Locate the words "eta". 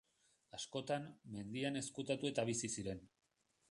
2.35-2.51